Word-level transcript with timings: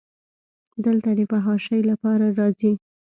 دلته 0.83 1.09
د 1.17 1.19
فحاشۍ 1.29 1.79
لپاره 1.89 2.25
راځي. 2.39 2.73